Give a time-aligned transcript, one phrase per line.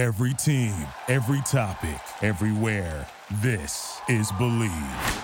[0.00, 0.72] Every team,
[1.08, 3.06] every topic, everywhere.
[3.42, 5.22] This is Bleav.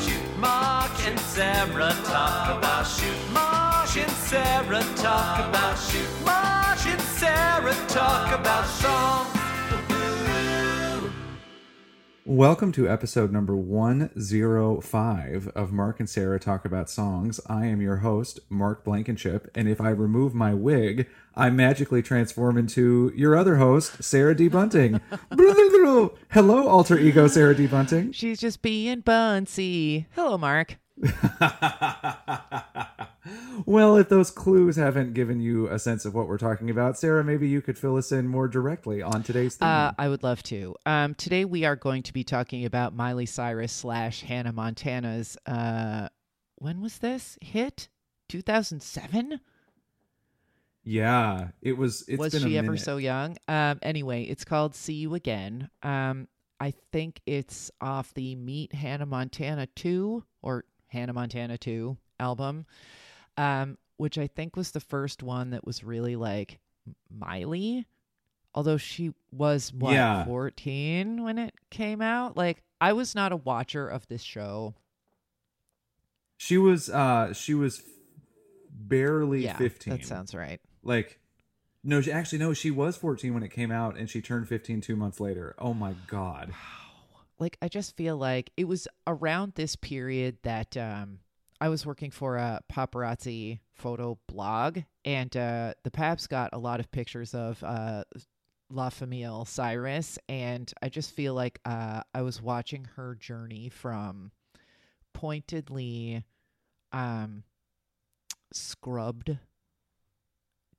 [0.00, 7.02] Shoot Mark and Sarah talk about shoot Mark and Sarah talk about shoot Mark and
[7.02, 9.39] Sarah talk about songs.
[12.30, 17.40] Welcome to episode number 105 of Mark and Sarah Talk About Songs.
[17.48, 22.56] I am your host, Mark Blankenship, and if I remove my wig, I magically transform
[22.56, 24.46] into your other host, Sarah D.
[24.46, 25.00] Bunting.
[26.30, 27.66] Hello, alter ego Sarah D.
[27.66, 28.12] Bunting.
[28.12, 30.06] She's just being bunsy.
[30.12, 30.76] Hello, Mark.
[33.66, 37.24] well, if those clues haven't given you a sense of what we're talking about, Sarah,
[37.24, 39.68] maybe you could fill us in more directly on today's theme.
[39.68, 40.74] Uh, I would love to.
[40.86, 45.36] Um, today we are going to be talking about Miley Cyrus slash Hannah Montana's.
[45.46, 46.08] Uh,
[46.56, 47.88] when was this hit?
[48.28, 49.40] 2007.
[50.84, 52.04] yeah, it was.
[52.06, 53.36] It's was she ever so young?
[53.48, 56.28] Um, anyway, it's called "See You Again." Um,
[56.60, 62.66] I think it's off the Meet Hannah Montana two or Hannah Montana two album,
[63.36, 66.58] um, which I think was the first one that was really like
[67.10, 67.86] Miley.
[68.54, 70.24] Although she was what Yeah.
[70.24, 74.74] fourteen when it came out, like I was not a watcher of this show.
[76.36, 76.88] She was.
[76.90, 77.82] uh She was
[78.72, 79.92] barely yeah, 15.
[79.92, 80.60] that sounds right.
[80.82, 81.20] like
[81.84, 84.80] no she, actually no she was 14 when it came out and she turned 15
[84.80, 86.52] two months later oh my god
[87.40, 91.20] like I just feel like it was around this period that um
[91.60, 96.78] I was working for a paparazzi photo blog and uh the Paps got a lot
[96.78, 98.04] of pictures of uh
[98.68, 104.30] La Famille Cyrus and I just feel like uh I was watching her journey from
[105.14, 106.24] pointedly
[106.92, 107.42] um
[108.52, 109.38] scrubbed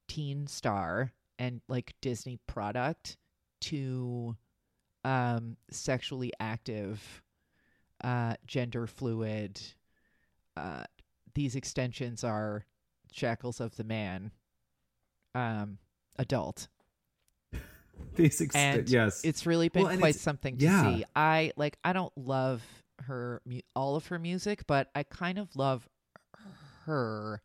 [0.08, 3.18] teen star and like Disney product
[3.62, 4.36] to
[5.04, 7.22] um sexually active
[8.04, 9.59] uh gender fluid
[10.58, 10.84] uh
[11.34, 12.66] these extensions are
[13.12, 14.31] shackles of the man
[15.36, 15.78] um
[16.18, 16.68] adult.
[18.16, 19.22] These ex- and yes.
[19.24, 20.84] it's really been Well, quite something to yeah.
[20.96, 21.06] see.
[21.16, 22.64] I like i don't love
[23.06, 23.42] her
[23.75, 25.88] all of her music but i kind of love
[26.86, 27.42] her.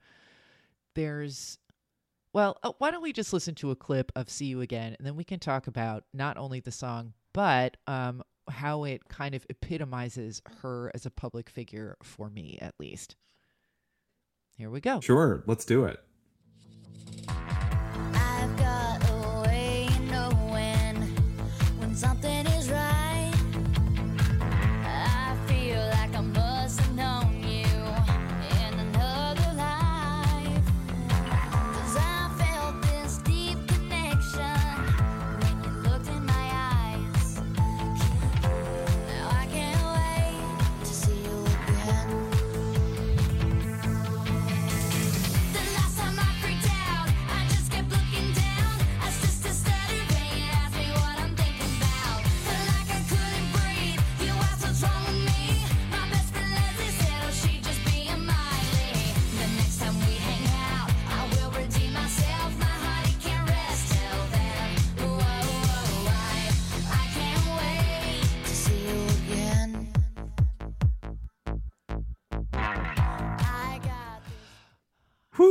[0.95, 1.59] There's
[2.33, 5.07] well uh, why don't we just listen to a clip of see you again and
[5.07, 9.45] then we can talk about not only the song but um how it kind of
[9.51, 13.17] epitomizes her as a public figure for me at least.
[14.57, 15.01] Here we go.
[15.01, 16.01] Sure let's do it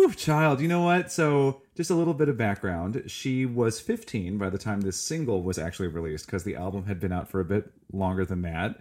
[0.05, 1.11] Whew, child you know what?
[1.11, 3.03] So just a little bit of background.
[3.07, 6.99] She was 15 by the time this single was actually released because the album had
[6.99, 8.79] been out for a bit longer than that.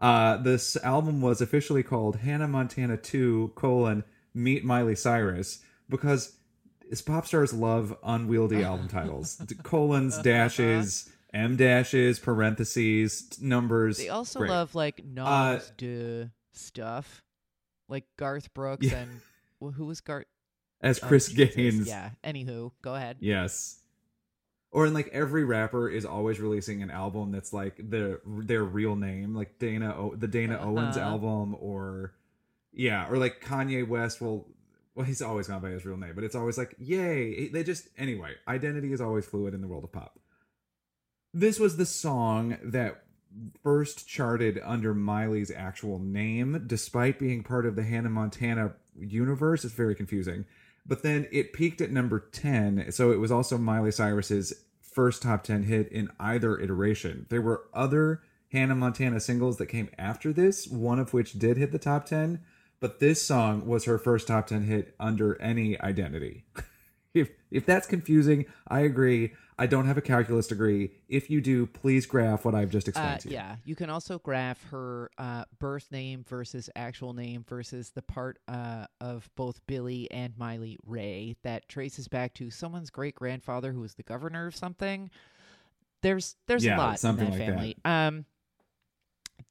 [0.00, 4.02] Uh, this album was officially called hannah montana 2 colon
[4.34, 6.36] meet miley cyrus because
[7.06, 9.40] pop stars love unwieldy album titles.
[9.62, 14.50] Colons dashes m dashes parentheses numbers they also Great.
[14.50, 17.22] love like noms de stuff.
[17.88, 19.00] Like garth brooks Yeah.
[19.00, 19.20] and
[19.60, 20.26] well, who was garth
[20.82, 21.54] as Oh, chris Jesus.
[21.54, 22.10] gaines Yeah.
[22.24, 23.16] Anywho, go ahead.
[23.20, 23.78] Yes.
[24.70, 28.96] Or in like every rapper is always releasing an album that's like their their real
[28.96, 31.06] name, like Dana o- the Dana Owens Uh-huh.
[31.10, 32.14] album, or
[32.72, 34.48] yeah, or like Kanye West will.
[34.94, 37.48] Well, he's always gone by his real name, but it's always like, yay!
[37.48, 38.34] They just anyway.
[38.48, 40.18] Identity is always fluid in the world of pop.
[41.34, 43.04] This was the song that
[43.62, 49.64] first charted under Miley's actual name, despite being part of the Hannah Montana universe.
[49.64, 50.44] It's very confusing.
[50.84, 52.90] But then it peaked at number 10.
[52.90, 57.26] So it was also Miley Cyrus's first top 10 hit in either iteration.
[57.28, 61.72] There were other Hannah Montana singles that came after this, one of which did hit
[61.72, 62.40] the top 10,
[62.80, 66.44] but this song was her first top 10 hit under any identity.
[67.14, 69.32] if if that's confusing, I agree.
[69.62, 70.90] I don't have a calculus degree.
[71.08, 73.34] If you do, please graph what I've just explained Uh, to you.
[73.34, 78.40] yeah, you can also graph her uh, birth name versus actual name versus the part
[78.48, 83.80] uh, of both Billy and Miley Ray that traces back to someone's great grandfather who
[83.82, 85.10] was the governor of something.
[86.00, 87.54] There's there's Yeah, a lot something in that like that.
[87.54, 87.76] family.
[87.84, 88.24] Um,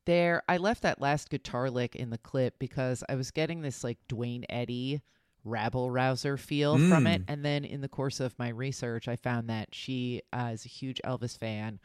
[0.05, 3.81] there, I left that last guitar lick in the clip because I was getting this
[3.81, 5.03] like Duane Eddy
[5.43, 7.25] rabble rouser feel from it, Mm.
[7.27, 10.69] and then in the course of my research, I found that she uh, is a
[10.69, 11.79] huge Elvis fan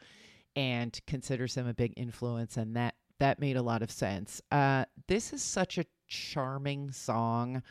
[0.55, 4.41] and considers him a big influence, and that that made a lot of sense.
[4.51, 7.63] Uh, this is such a charming song.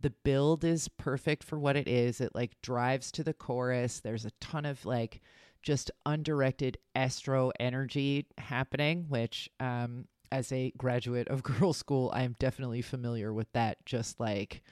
[0.00, 2.20] The build is perfect for what it is.
[2.20, 4.00] It like drives to the chorus.
[4.00, 5.20] There's a ton of like
[5.62, 12.36] just undirected estro energy happening, which um, as a graduate of girls' school, I am
[12.38, 13.84] definitely familiar with that.
[13.84, 14.62] Just like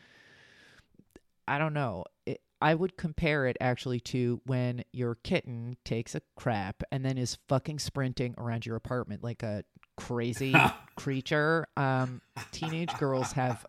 [1.46, 2.04] I don't know.
[2.26, 7.18] It, I would compare it actually to when your kitten takes a crap and then
[7.18, 9.64] is fucking sprinting around your apartment like a
[9.96, 10.54] crazy
[10.96, 11.66] creature.
[11.76, 13.66] Um, teenage girls have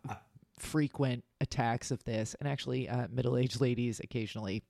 [0.57, 4.63] frequent attacks of this, and actually, uh, middle aged ladies occasionally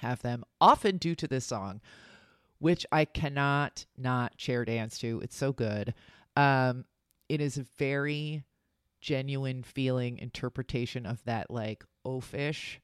[0.00, 1.80] have them, often due to this song,
[2.60, 5.20] which I cannot not chair dance to.
[5.20, 5.94] It's so good.
[6.36, 6.84] Um,
[7.28, 8.44] it is a very
[9.00, 12.78] genuine feeling interpretation of that like oafish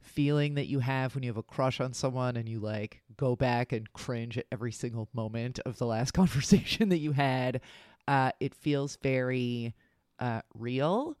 [0.00, 3.34] feeling that you have when you have a crush on someone and you like go
[3.34, 7.60] back and cringe at every single moment of the last conversation that you had.
[8.06, 9.74] Uh, it feels very
[10.20, 11.16] uh, real.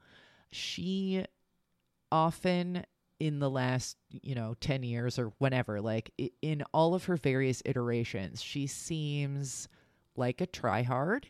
[0.50, 1.24] She
[2.12, 2.84] often
[3.18, 7.62] in the last you know 10 years or whenever like in all of her various
[7.64, 9.68] iterations she seems
[10.16, 11.24] like a tryhard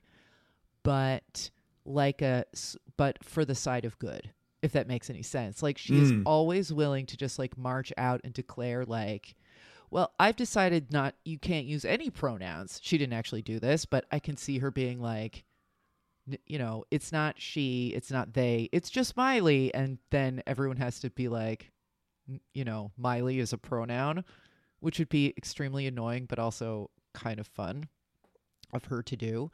[0.82, 1.50] but
[1.84, 2.44] like a
[2.96, 4.30] but for the side of good
[4.62, 5.62] if that makes any sense.
[5.62, 6.22] Like she is Mm.
[6.24, 9.34] always willing to just like march out and declare like
[9.90, 12.80] well i've decided not you can't use any pronouns.
[12.82, 15.44] She didn't actually do this but i can see her being like
[16.44, 19.72] you know it's not she it's not they it's just miley.
[19.74, 21.70] And then everyone has to be like
[22.52, 24.24] you know miley is a pronoun
[24.80, 27.84] which would be extremely annoying but also kind of fun
[28.72, 29.50] of her to do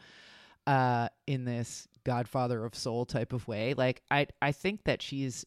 [0.66, 5.44] uh in this godfather of soul type of way like i i think that she's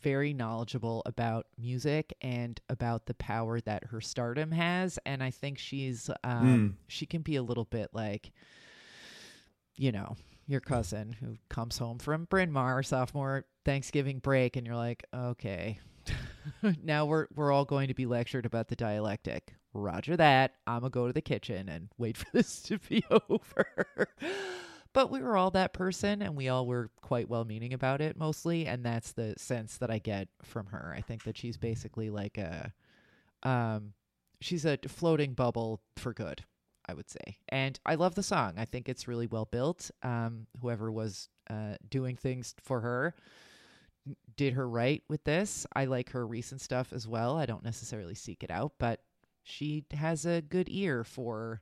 [0.00, 5.58] very knowledgeable about music and about the power that her stardom has and i think
[5.58, 8.30] she's um she can be a little bit like
[9.76, 10.16] you know
[10.48, 15.78] your cousin who comes home from Bryn Mawr sophomore Thanksgiving break and you're like okay.
[16.82, 19.52] Now we're we're all going to be lectured about the dialectic.
[19.74, 20.54] Roger that.
[20.66, 24.08] I'm gonna go to the kitchen and wait for this to be over
[24.98, 28.16] but we were all that person and we all were quite well meaning about it
[28.16, 32.10] mostly and that's the sense that i get from her i think that she's basically
[32.10, 32.72] like a
[33.44, 33.92] um
[34.40, 36.42] she's a floating bubble for good
[36.88, 40.48] i would say and i love the song i think it's really well built um
[40.60, 43.14] whoever was uh doing things for her
[44.36, 45.66] did her right with this.
[45.74, 47.36] I like her recent stuff as well.
[47.36, 49.00] I don't necessarily seek it out, but
[49.42, 51.60] she has a good ear for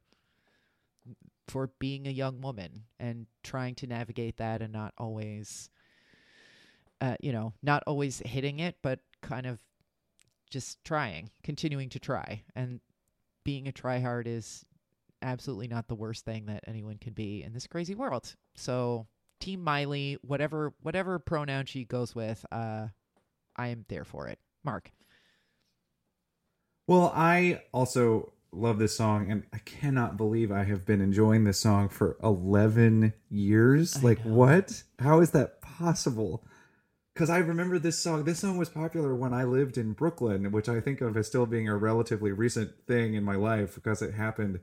[1.49, 5.71] for being a young woman and trying to navigate that and not always
[7.01, 9.59] uh, you know, not always hitting it, but kind of
[10.51, 12.43] just trying, continuing to try.
[12.55, 12.81] And
[13.45, 14.65] being a tryhard is
[15.23, 18.35] absolutely not the worst thing that anyone can be in this crazy world.
[18.55, 19.07] So
[19.41, 22.89] Team Miley, whatever whatever pronoun she goes with, uh,
[23.57, 24.39] I am there for it.
[24.65, 24.91] Mark.
[26.89, 31.61] Well, I also love this song, and I cannot believe I have been enjoying this
[31.61, 33.97] song for 11 years.
[33.97, 34.35] I like, know.
[34.35, 34.83] what?
[34.99, 36.45] How is that possible?
[37.15, 38.25] Because I remember this song.
[38.25, 41.47] This song was popular when I lived in Brooklyn, which I think of as still
[41.47, 44.61] being a relatively recent thing in my life because it happened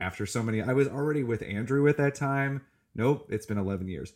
[0.00, 0.62] after so many.
[0.62, 2.62] I was already with Andrew at that time.
[2.94, 4.12] Nope, it's been 11 years.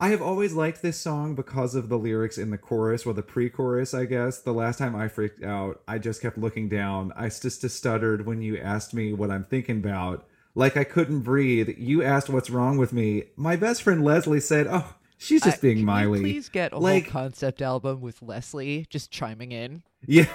[0.00, 3.22] I have always liked this song because of the lyrics in the chorus or the
[3.22, 4.38] pre-chorus, I guess.
[4.38, 7.12] The last time I freaked out, I just kept looking down.
[7.16, 10.24] I just stuttered when you asked me what I'm thinking about.
[10.54, 11.70] Like I couldn't breathe.
[11.78, 13.24] You asked what's wrong with me.
[13.36, 16.78] My best friend Leslie said, "Oh, she's just Uh, being Miley." You please get a
[16.78, 20.26] Like- whole concept album with Leslie just chiming in Yeah.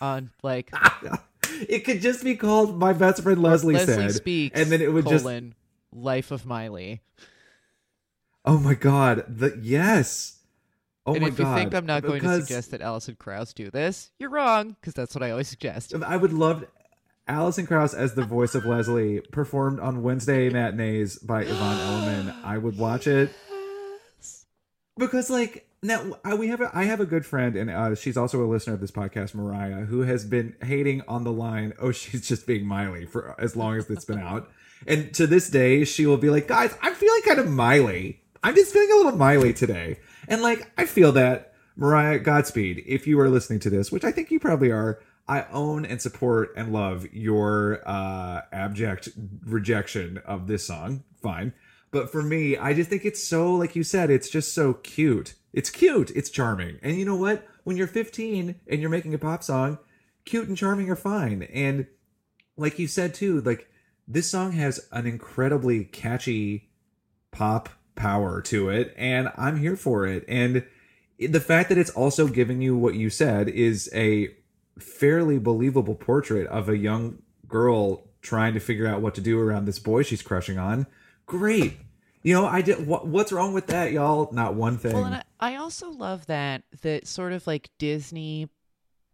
[0.00, 0.72] on like
[1.68, 4.12] it could just be called My Best Friend Leslie, Leslie said.
[4.14, 5.26] speaks and then it would just
[5.94, 7.02] Life of Miley.
[8.44, 9.24] Oh my god.
[9.28, 10.38] The yes.
[11.06, 11.16] Oh my god.
[11.16, 11.50] and my if god.
[11.50, 14.94] you think I'm not going to suggest that Alison Krauss do this, you're wrong because
[14.94, 15.94] that's what I always suggest.
[15.94, 16.64] I would love
[17.28, 22.34] Alison Krauss as the voice of Leslie performed on Wednesday matinees by Yvonne Elliman.
[22.44, 23.30] I would watch it
[24.98, 28.16] because, like, Now I, we have a I have a good friend, and uh, she's
[28.16, 31.72] also a listener of this podcast, Mariah, who has been hating on the line.
[31.80, 34.48] Oh, she's just being Miley for as long as it's been out,
[34.86, 38.21] and to this day, she will be like, "Guys, I'm feeling kind of Miley.
[38.42, 42.82] I'm just feeling a little Miley today," and like I feel that Mariah, Godspeed.
[42.86, 46.00] If you are listening to this, which I think you probably are, I own and
[46.02, 49.08] support and love your uh, abject
[49.44, 51.04] rejection of this song.
[51.22, 51.54] Fine.
[51.90, 55.34] But for me, I just think it's so, like you said, it's just so cute.
[55.52, 56.10] It's cute.
[56.10, 56.78] It's charming.
[56.82, 57.46] And you know what?
[57.64, 59.78] When you're 15 and you're making a pop song,
[60.24, 61.42] cute and charming are fine.
[61.42, 61.86] And
[62.56, 63.68] like you said too, like
[64.08, 66.70] this song has an incredibly catchy
[67.30, 68.94] pop power to it.
[68.96, 70.24] And I'm here for it.
[70.28, 70.64] And
[71.18, 74.28] the fact that it's also giving you what you said is a
[74.78, 79.66] fairly believable portrait of a young girl trying to figure out what to do around
[79.66, 80.86] this boy she's crushing on.
[81.26, 81.78] Great.
[82.22, 82.86] You know, I did.
[82.86, 84.30] What, what's wrong with that, y'all?
[84.32, 84.92] Not one thing.
[84.92, 88.48] Well, and I, I also love that that sort of like Disney,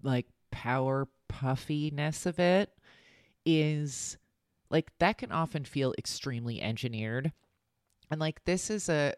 [0.02, 2.70] like power puffiness of it
[3.46, 4.18] is
[4.70, 7.32] like that can often feel extremely engineered,
[8.10, 9.14] and like this is a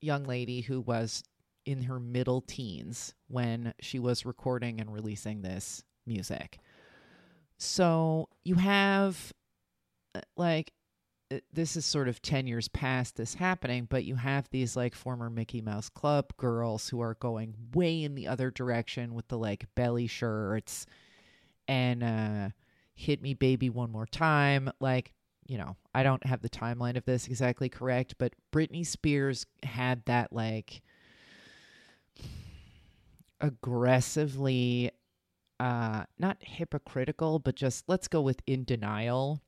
[0.00, 1.22] young lady who was
[1.64, 6.58] in her middle teens when she was recording and releasing this music.
[7.58, 9.32] So you have
[10.14, 10.72] uh, like
[11.32, 14.94] uh, this is sort of 10 years past this happening, but you have these like
[14.94, 19.38] former Mickey Mouse Club girls who are going way in the other direction with the
[19.38, 20.86] like belly shirts
[21.68, 22.48] and uh
[22.94, 25.12] hit me baby one more time like
[25.48, 30.04] you know, I don't have the timeline of this exactly correct, but Britney Spears had
[30.06, 30.82] that like
[33.40, 34.90] aggressively
[35.60, 39.40] uh not hypocritical, but just let's go with in denial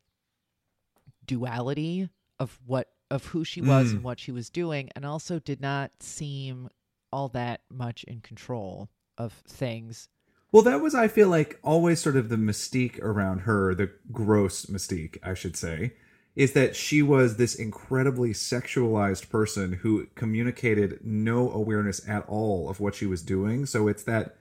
[1.26, 3.97] duality of what of who she was Mm.
[3.97, 6.69] and what she was doing and also did not seem
[7.12, 10.09] all that much in control of things.
[10.50, 14.67] Well, that was, I feel like, always sort of the mystique around her, the gross
[14.67, 15.93] mystique, I should say,
[16.35, 22.81] is that she was this incredibly sexualized person who communicated no awareness at all of
[22.81, 23.67] what she was doing.
[23.67, 24.37] So it's that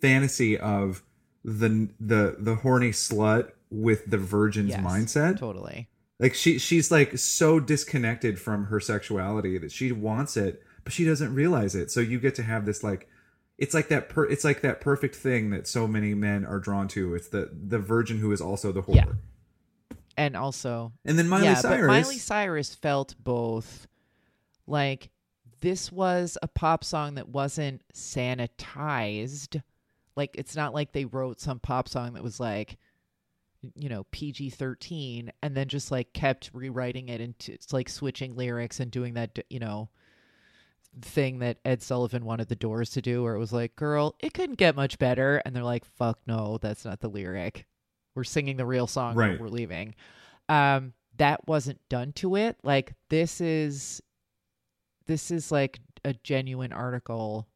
[0.00, 1.02] fantasy of
[1.44, 5.38] the the the horny slut with the virgin's Yes, mindset.
[5.38, 5.88] Totally.
[6.20, 11.04] Like she she's like so disconnected from her sexuality that she wants it, but she
[11.04, 11.90] doesn't realize it.
[11.90, 13.08] So you get to have this like
[13.58, 16.88] it's like that per, it's like that perfect thing that so many men are drawn
[16.88, 17.14] to.
[17.14, 18.94] It's the the virgin who is also the whore.
[18.94, 19.96] Yeah.
[20.16, 23.86] And also And then Miley yeah, Cyrus but Miley Cyrus felt both
[24.66, 25.10] like
[25.60, 29.60] this was a pop song that wasn't sanitized.
[30.16, 32.78] Like it's not like they wrote some pop song that was like
[33.74, 38.78] you know PG-13 and then just like kept rewriting it into it's like switching lyrics
[38.78, 39.88] and doing that you know
[41.02, 44.34] thing that Ed Sullivan wanted the Doors to do where it was like girl it
[44.34, 45.40] couldn't get much better.
[45.44, 47.66] And they're like fuck no that's not the lyric.
[48.14, 49.38] We're singing the real song Right.
[49.40, 49.94] we're leaving.
[50.48, 52.56] Um that wasn't done to it.
[52.62, 54.00] Like this is
[55.06, 57.48] this is like a genuine article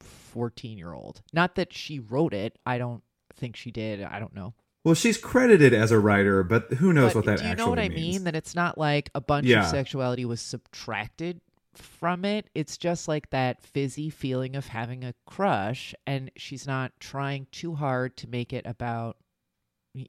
[0.00, 2.58] 14 year old not that she wrote it.
[2.64, 3.02] I don't
[3.34, 4.02] think she did.
[4.02, 4.54] I don't know.
[4.84, 7.68] Well, she's credited as a writer, but who knows but what that do you know
[7.68, 8.14] what i means.
[8.18, 8.24] mean?
[8.24, 9.62] That it's not like a bunch Yeah.
[9.64, 11.40] of sexuality was subtracted
[11.78, 16.92] from it it's just like that fizzy feeling of having a crush and she's not
[17.00, 19.16] trying too hard to make it about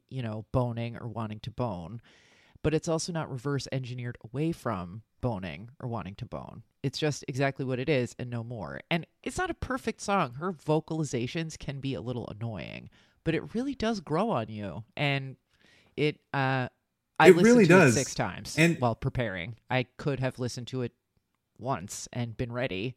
[0.08, 2.00] you know boning or wanting to bone
[2.62, 6.62] but it's also not reverse engineered away from boning or wanting to bone.
[6.82, 8.80] It's just exactly what it is and no more.
[8.90, 10.34] And it's not a perfect song.
[10.34, 12.90] Her vocalizations can be a little annoying,
[13.24, 14.82] but it really does grow on you.
[14.96, 15.36] And
[15.96, 16.68] it uh
[17.20, 17.96] I It listened really to does.
[17.96, 19.54] it six times And- while preparing.
[19.70, 20.92] I could have listened to it
[21.58, 22.96] once and been ready,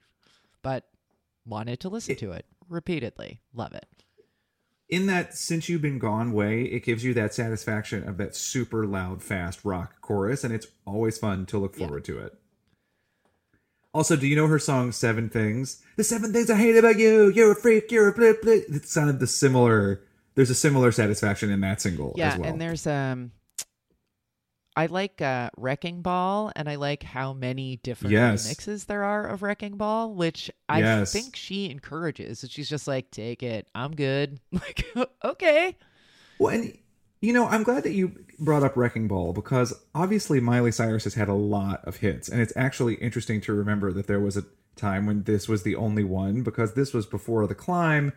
[0.62, 0.88] but
[1.46, 3.42] wanted to listen It- to it repeatedly.
[3.54, 3.86] Love it.
[4.90, 8.86] in that since you've been gone way, it gives you that satisfaction of that super
[8.86, 11.86] loud, fast rock chorus, and it's always fun to look Yeah.
[11.88, 12.38] forward to it.
[13.94, 15.82] Also, do you know her song Seven Things?
[15.98, 17.30] The seven things I hate about you.
[17.30, 18.66] You're a freak, you're a blip blip.
[18.70, 20.02] It sounded the similar
[20.36, 22.50] there's a similar satisfaction in that single Yeah, as well.
[22.50, 23.32] and there's um
[24.76, 28.48] I like uh Wrecking Ball and I like how many different Yes.
[28.48, 31.12] remixes there are of Wrecking Ball, which I Yes.
[31.12, 32.46] think she encourages.
[32.50, 33.68] She's just like, take it.
[33.76, 34.40] I'm good.
[34.54, 34.86] Like,
[35.24, 35.78] okay.
[36.40, 36.78] Well, and
[37.22, 41.14] you know, I'm glad that you brought up Wrecking Ball because obviously Miley Cyrus has
[41.14, 44.46] had a lot of hits, and it's actually interesting to remember that there was a
[44.76, 48.12] time when this was the only one because this was before The Climb,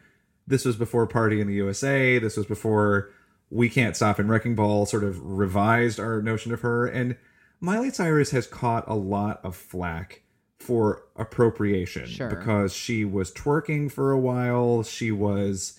[0.46, 3.10] this was before Party in the USA, this was before
[3.50, 7.16] We Can't Stop and Wrecking Ball sort of revised our notion of her, and
[7.60, 10.22] Miley Cyrus has caught a lot of flack
[10.58, 12.28] for appropriation Sure.
[12.28, 14.82] because she was twerking for a while.
[14.82, 15.78] She was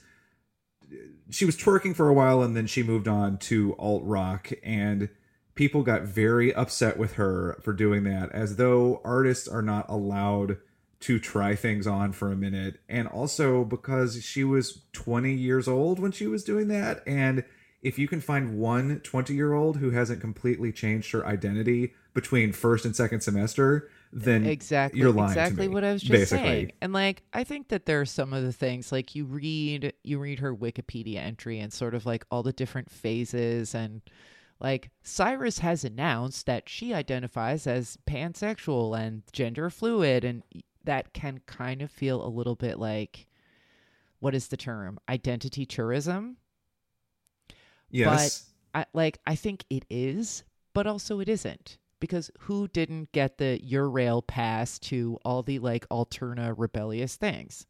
[1.29, 5.09] she was twerking for a while and then she moved on to alt rock and
[5.55, 10.57] people got very upset with her for doing that as though artists are not allowed
[10.99, 15.97] to try things on for a minute and also because she was 20 years old
[15.97, 17.43] when she was doing that and
[17.85, 22.51] if you can find one 20 year old who hasn't completely changed her identity between
[22.51, 26.11] first and second semester then exactly you're lying exactly to me, what I was just
[26.11, 26.43] basically.
[26.45, 26.71] saying.
[26.81, 30.19] And like I think that there are some of the things like you read you
[30.19, 34.01] read her Wikipedia entry and sort of like all the different phases and
[34.59, 40.43] like Cyrus has announced that she identifies as pansexual and gender fluid and
[40.85, 43.27] that can kind of feel a little bit like
[44.19, 44.97] what is the term?
[45.09, 46.37] Identity tourism.
[47.99, 51.77] Yes I like I think it is, but also it isn't.
[52.01, 57.65] Because who didn't get the Eurail pass to all the like alterna rebellious things?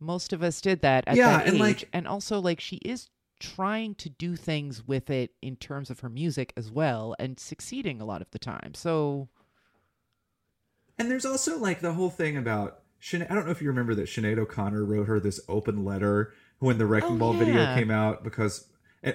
[0.00, 1.60] Most of us did that at Yeah, that and, age.
[1.60, 3.08] like- and also like she is
[3.38, 8.00] trying to do things with it in terms of her music as well and succeeding
[8.00, 8.74] a lot of the time.
[8.74, 9.28] So
[10.98, 13.30] And there's also like the whole thing about Sinead.
[13.30, 16.78] I don't know if you remember that Sinead O'Connor wrote her this open letter when
[16.78, 18.66] the Wrecking Oh, Ball video came out because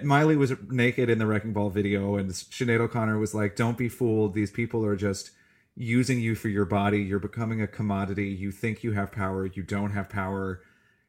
[0.03, 3.89] Miley was naked in the Wrecking Ball video, and Sinead O'Connor was like, "Don't be
[3.89, 4.33] fooled.
[4.33, 5.31] These people are just
[5.75, 7.01] using you for your body.
[7.01, 8.27] You're becoming a commodity.
[8.27, 9.45] You think you have power.
[9.45, 10.61] You don't have power."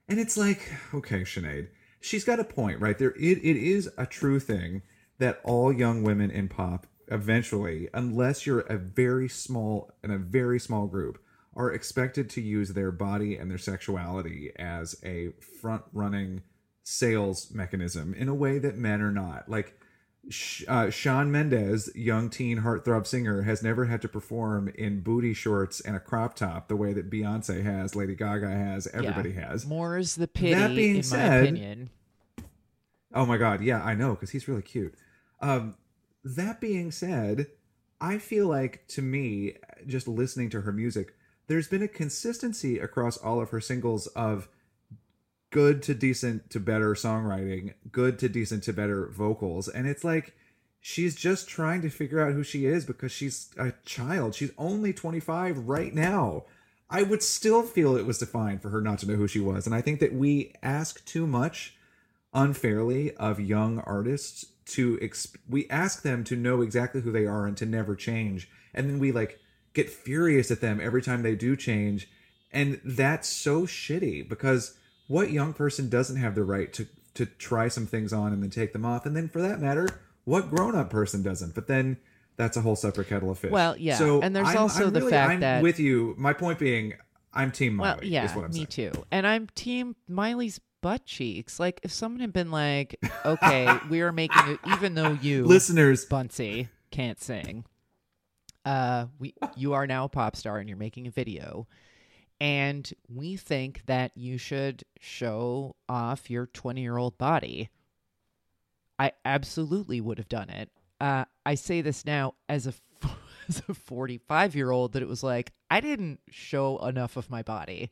[0.09, 1.69] And it's like, okay, Sinead,
[2.01, 2.99] she's got a point, right?
[2.99, 4.83] There, it, it is a true thing
[5.19, 10.59] that all young women in pop eventually, unless you're a very small and a very
[10.59, 11.23] small group,
[11.55, 16.43] are expected to use their body and their sexuality as a front running
[16.83, 19.49] sales mechanism in a way that men are not.
[19.49, 19.79] Like
[20.29, 25.33] Sh- uh, Shawn Mendes, young teen heartthrob singer, has never had to perform in booty
[25.33, 29.51] shorts and a crop top the way that Beyonce has, Lady Gaga has, everybody yeah,
[29.51, 29.67] has.
[29.67, 31.91] More's the pity, That being in my said- opinion.
[33.13, 34.95] Oh my god, yeah, I know because he's really cute.
[35.41, 35.75] Um,
[36.23, 37.49] that being said,
[38.01, 41.15] I feel like to me, just listening to her music,
[41.49, 44.49] there's been a consistency across all of her singles of
[45.51, 50.35] good to decent to better songwriting, good to decent to better vocals, and it's like
[50.81, 54.35] she's just trying to figure out who she is because she's a child.
[54.35, 56.45] She's only 25 right now.
[56.89, 59.67] I would still feel it was defined for her not to know who she was,
[59.67, 61.77] and I think that we ask too much
[62.33, 67.47] unfairly of young artists to exp- we ask them to know exactly who they are
[67.47, 69.41] and to never change and then we like
[69.75, 72.09] get furious at them every time they do change
[72.53, 74.79] and that's so shitty because
[75.11, 78.51] what young person doesn't have the right to to try some things on and then
[78.51, 79.89] take them off and then for that matter
[80.25, 81.97] what grown-up person doesn't but then
[82.37, 84.93] that's a whole separate kettle of fish Well, yeah, so and there's I'm- also I'm
[84.93, 86.95] the really- fact I'm that- with you my point being
[87.35, 88.93] i'm team Miley, Well, yeah, is what I'm me saying.
[88.93, 89.05] too.
[89.11, 91.61] And I'm team Miley's butt cheeks.
[91.61, 96.07] Like, if someone had been like, "Okay, we are making it," even though you, listeners
[96.07, 97.65] Bunsey, can't sing,
[98.65, 101.67] uh, we you are now a pop star and you're making a video,
[102.41, 107.69] and we think that you should show off your 20 year old body.
[108.99, 110.71] I absolutely would have done it.
[111.01, 112.75] Uh, I say this now as a
[113.49, 117.43] as a 45 year old that it was like I didn't show enough of my
[117.43, 117.91] body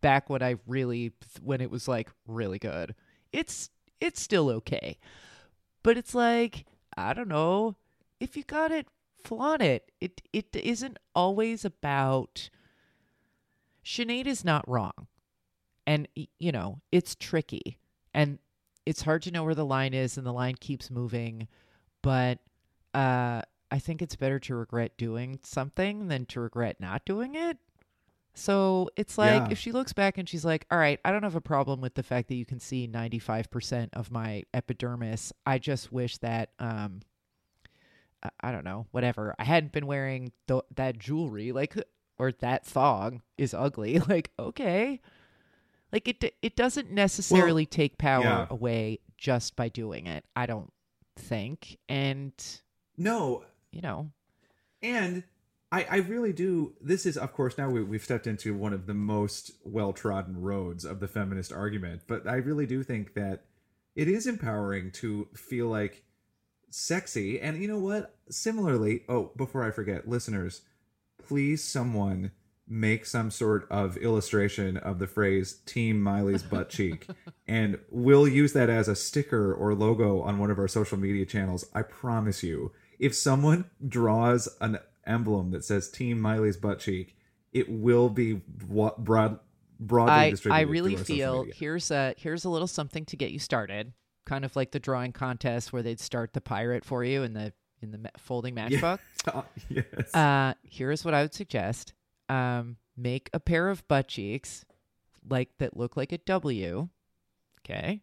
[0.00, 2.94] back when I really when it was like really good.
[3.32, 3.70] It's
[4.00, 4.98] it's still okay.
[5.82, 7.76] But it's like I don't know,
[8.20, 8.86] if you got it,
[9.24, 9.90] flaunt it.
[10.00, 12.50] It it isn't always about
[13.88, 15.06] Sinead is not wrong.
[15.86, 16.06] And
[16.38, 17.78] you know, it's tricky.
[18.12, 18.38] And
[18.84, 21.48] it's hard to know where the line is and the line keeps moving,
[22.02, 22.38] but
[22.92, 27.56] uh I think it's better to regret doing something than to regret not doing it.
[28.34, 29.48] So it's like Yeah.
[29.50, 31.94] if she looks back and she's like, "All right, I don't have a problem with
[31.94, 35.32] the fact that you can see 95% of my epidermis.
[35.46, 37.00] I just wish that um
[38.40, 39.34] I- don't know, whatever.
[39.38, 41.76] I hadn't been wearing th- that jewelry like
[42.18, 45.00] or that thong is ugly." Like, okay.
[45.92, 48.46] Like it it doesn't necessarily take power yeah.
[48.50, 50.24] away just by doing it.
[50.36, 50.72] I don't
[51.16, 51.78] think.
[51.88, 52.32] And
[52.96, 54.10] no you know,
[54.82, 55.24] And
[55.70, 56.74] I, I really do.
[56.80, 60.40] This is, of course, now we, we've stepped into one of the most well trodden
[60.40, 62.02] roads of the feminist argument.
[62.06, 63.44] But I really do think that
[63.94, 66.04] it is empowering to feel like
[66.70, 67.40] sexy.
[67.40, 68.16] And you know what?
[68.30, 70.62] Similarly, oh, before I forget, listeners,
[71.28, 72.32] please someone
[72.66, 77.06] make some sort of illustration of the phrase Team Miley's butt cheek.
[77.48, 81.24] and we'll use that as a sticker or logo on one of our social media
[81.24, 81.64] channels.
[81.74, 82.72] I promise you.
[82.98, 87.16] If someone draws an emblem that says Team Miley's butt cheek,
[87.52, 89.38] it will be broad
[89.80, 90.58] broadly I distributed.
[90.58, 93.92] I really feel here's a here's a little something to get you started,
[94.26, 97.52] kind of like the drawing contest where they'd start the pirate for you and the
[97.82, 98.98] in the folding matchbook.
[99.68, 100.14] yes.
[100.14, 101.92] Uh, here's what I would suggest:
[102.28, 104.64] um, make a pair of butt cheeks,
[105.28, 106.88] like that look like a W.
[107.60, 108.02] Okay,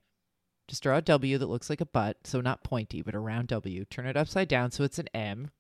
[0.68, 3.48] just draw a W that looks like a butt, so not pointy, but a round
[3.50, 3.86] W.
[3.86, 5.52] Turn it upside down so it's an M.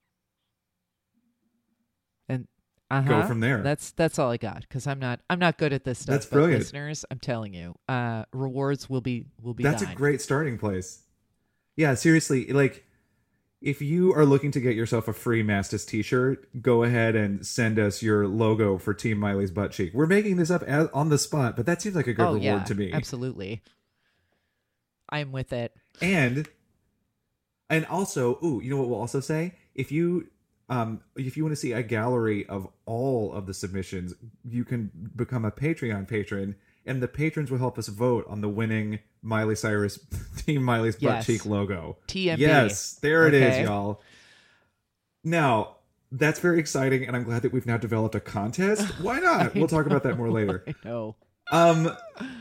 [2.28, 2.48] And
[2.90, 3.62] uh-huh, from there.
[3.62, 6.14] That's that's all I got because I'm not I'm not good at this stuff.
[6.14, 6.60] That's brilliant.
[6.60, 7.04] listeners.
[7.10, 9.64] I'm telling you, uh, rewards will be will be.
[9.64, 11.02] That's a great starting place.
[11.76, 12.86] Yeah, seriously, like
[13.66, 17.80] if you are looking to get yourself a free Mastis t-shirt, go ahead and send
[17.80, 19.92] us your logo for Team Miley's butt cheek.
[19.92, 22.34] We're making this up as, on the spot, but that seems like a good oh
[22.36, 22.94] reward yeah, to me.
[22.94, 23.64] absolutely.
[25.10, 25.74] I'm with it.
[26.02, 26.48] and
[27.70, 30.28] and also ooh you know what we'll also say if you
[30.70, 34.92] um if you want to see a gallery of all of the submissions you can
[35.16, 39.56] become a patreon patron and the patrons will help us vote on the winning miley
[39.56, 40.00] cyrus
[40.38, 41.26] team miley's butt Yes.
[41.26, 42.38] cheek logo TMB.
[42.38, 43.64] yes there it is, Okay.
[43.64, 44.02] y'all
[45.24, 45.78] now
[46.12, 49.68] that's very exciting and i'm glad that we've now developed a contest why not we'll
[49.68, 51.16] talk about that more later I know.
[51.52, 51.96] um,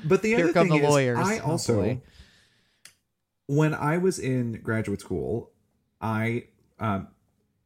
[0.05, 1.19] but the Here other come thing the is, lawyers.
[1.19, 2.01] I Oh, also, boy.
[3.47, 5.51] when I was in graduate school,
[6.01, 6.45] I
[6.79, 7.09] um,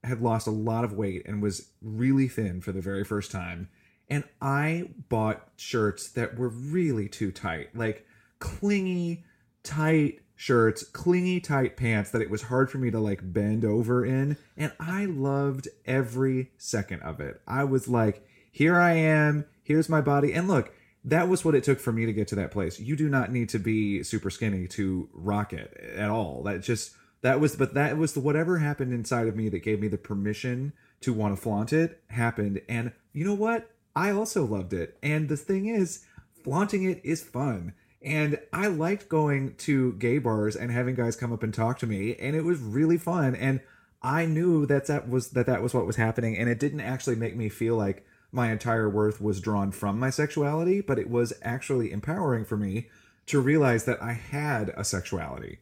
[0.03, 3.69] had lost a lot of weight and was really thin for the very first time,
[4.11, 8.07] and I bought shirts that were really too tight, like
[8.39, 9.25] clingy,
[9.63, 14.05] tight shirts, clingy, tight pants that it was hard for me to like bend over
[14.05, 17.41] in, and I loved every second of it.
[17.47, 20.73] I was like, here I am, here's my body, and look
[21.05, 22.79] that was what it took for me to get to that place.
[22.79, 26.43] You do not need to be super skinny to rock it at all.
[26.43, 26.93] That just
[27.23, 29.99] that was but that was the whatever happened inside of me that gave me the
[29.99, 33.71] permission to want to flaunt it happened and you know what?
[33.99, 34.97] I also loved it.
[35.03, 36.05] And the thing is,
[36.45, 37.73] flaunting it is fun.
[38.01, 41.87] And I liked going to gay bars and having guys come up and talk to
[41.87, 43.61] me and it was really fun and
[44.01, 47.17] I knew that that was that that was what was happening and it didn't actually
[47.17, 51.33] make me feel like my entire worth was drawn from my sexuality, but it was
[51.43, 52.89] actually empowering for me
[53.27, 55.59] to realize that I had a sexuality.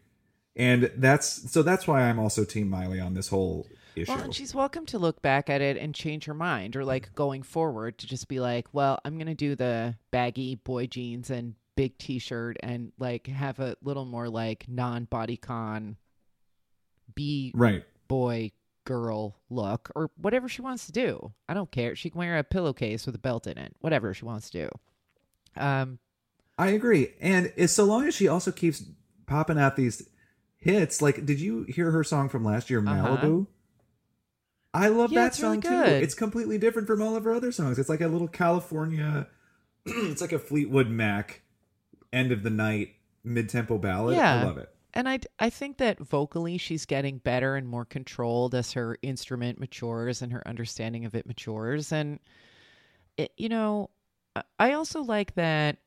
[0.55, 4.13] And that's so that's why I'm also team Miley on this whole issue.
[4.13, 7.15] Well, and she's welcome to look back at it and change her mind, or like
[7.15, 11.55] going forward to just be like, well, I'm gonna do the baggy boy jeans and
[11.77, 15.97] big T-shirt and like have a little more like non-bodycon,
[17.15, 17.85] be right.
[18.09, 18.53] boy
[18.85, 21.33] girl look or whatever she wants to do.
[21.49, 21.95] I don't care.
[21.97, 23.75] She can wear a pillowcase with a belt in it.
[23.81, 24.69] Whatever she wants to
[25.57, 25.61] do.
[25.61, 25.99] Um,
[26.59, 27.09] I agree.
[27.21, 28.85] And it's so long as she also keeps
[29.27, 30.09] popping out these
[30.57, 33.45] hits, like did you hear her song from last year, Uh-huh.
[34.77, 35.91] I love Yeah, that it's really song too.
[35.91, 37.79] It's completely different from all of her other songs.
[37.79, 39.29] It's like a little California
[39.87, 41.43] it's like a Fleetwood Mac
[42.13, 44.17] end of the night mid tempo ballad.
[44.17, 44.41] Yeah.
[44.41, 44.69] I love it.
[44.95, 49.59] and I I think that vocally she's getting better and more controlled as her instrument
[49.61, 51.93] matures and her understanding of it matures.
[51.93, 52.19] And
[53.17, 53.91] it, you know,
[54.59, 55.79] I also like that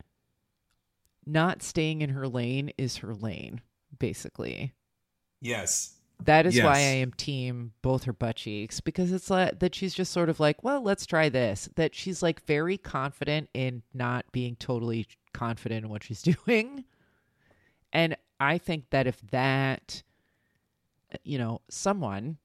[1.25, 3.61] not staying in her lane is her lane.
[3.99, 4.73] Basically,
[5.41, 5.95] Yes.
[6.25, 9.93] That is why I am team both her butt cheeks because it's like that she's
[9.93, 11.69] just sort of like, well, let's try this.
[11.75, 16.83] That she's like very confident in not being totally confident in what she's doing.
[17.93, 20.03] And I think that if that,
[21.23, 22.37] you know, someone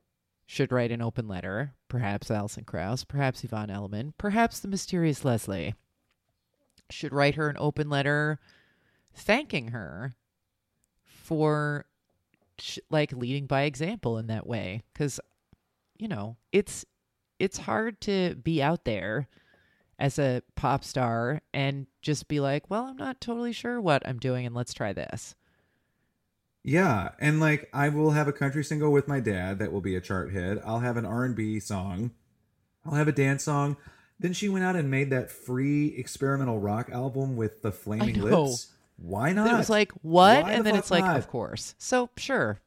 [0.46, 5.74] should write an open letter, perhaps Alison Krauss, perhaps Yvonne Elliman, perhaps the mysterious Leslie,
[6.90, 8.38] should write her an open letter
[9.14, 10.14] thanking her
[11.04, 11.86] for
[12.58, 15.20] sh- like leading by example in that way cuz
[15.98, 16.84] you know it's
[17.38, 19.28] it's hard to be out there
[19.98, 24.18] as a pop star and just be like well I'm not totally sure what I'm
[24.18, 25.34] doing and let's try this
[26.62, 29.96] Yeah, and like I will have a country single with my dad that will be
[29.96, 30.58] a chart hit.
[30.64, 32.12] I'll have an R&B song.
[32.86, 33.76] I'll have a dance song.
[34.18, 38.20] Then she went out and made that free experimental rock album with the Flaming.
[38.20, 38.68] Lips.
[38.96, 39.52] Why not?
[39.52, 41.16] It was like what Why and the then it's like not?
[41.16, 42.60] of course so sure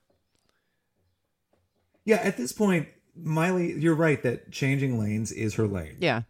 [2.06, 2.88] yeah, at this point,
[3.22, 5.98] Miley, you're right that changing lanes is her lane.
[6.00, 6.22] yeah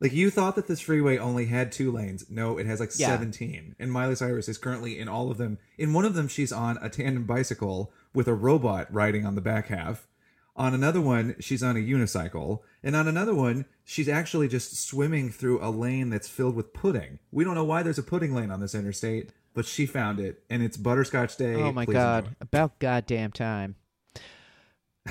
[0.00, 2.26] Like you thought that this freeway only had two lanes.
[2.30, 3.08] No, it has like Yeah.
[3.08, 3.74] 17.
[3.78, 5.58] And Miley Cyrus is currently in all of them.
[5.76, 9.40] In one of them, she's on a tandem bicycle with a robot riding on the
[9.40, 10.06] back half.
[10.58, 12.60] On another one, she's on a unicycle.
[12.82, 17.20] And on another one, she's actually just swimming through a lane that's filled with pudding.
[17.30, 20.42] We don't know why there's a pudding lane on this interstate, but she found it.
[20.50, 21.54] And it's Butterscotch Day.
[21.54, 22.36] oh my Please god enjoy.
[22.40, 23.76] about goddamn time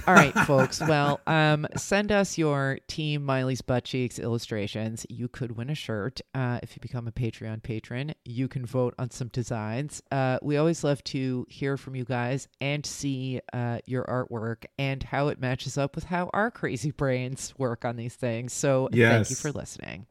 [0.05, 0.79] All right, folks.
[0.79, 5.05] Well, um, send us your Team Miley's Butt Cheeks illustrations.
[5.10, 8.13] You could win a shirt uh, if you become a Patreon patron.
[8.25, 10.01] You can vote on some designs.
[10.12, 15.03] Uh, we always love to hear from you guys and see uh, your artwork and
[15.03, 18.53] how it matches up with how our crazy brains work on these things.
[18.53, 20.05] So thank you for listening.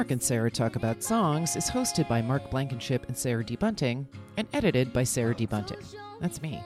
[0.00, 3.54] Mark and Sarah Talk About Songs is hosted by Mark Blankenship and Sarah D.
[3.54, 4.08] Bunting
[4.38, 5.44] and edited by Sarah D.
[5.44, 5.76] Bunting.
[6.22, 6.64] That's me.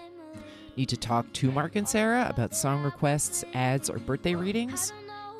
[0.77, 4.93] Need to talk to Mark and Sarah about song requests, ads, or birthday readings?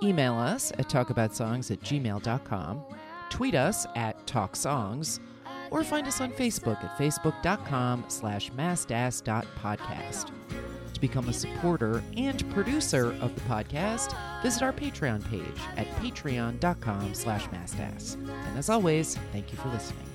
[0.03, 2.83] Email us at talkaboutsongs at gmail.com,
[3.31, 5.21] tweet us at talksongs,
[5.71, 10.33] or find us on Facebook at facebook.com slash mastass.podcast.
[11.05, 17.13] To become a supporter and producer of the podcast, visit our Patreon page at patreon.com
[17.13, 18.15] slash mastass.
[18.15, 20.07] And as always, thank you for listening.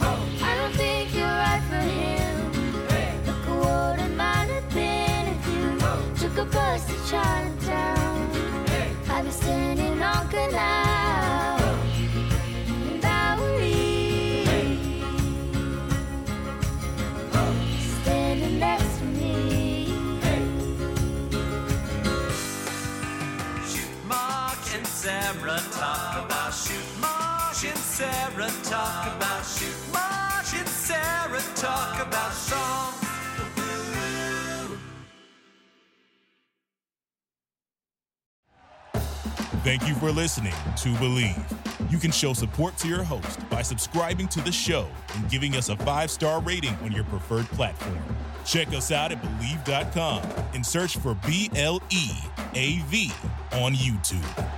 [0.00, 1.48] I don't think you're
[27.98, 29.74] Sarah talk about shoot
[30.56, 32.94] and Sarah talk about songs.
[39.64, 41.90] Thank you for listening to Bleav.
[41.90, 45.68] You can show support to your host by subscribing to the show and giving us
[45.68, 47.98] a five star rating on your preferred platform.
[48.44, 50.22] Check us out at Bleav.com
[50.54, 52.10] and search for B L E
[52.54, 53.10] A V
[53.54, 54.57] on YouTube.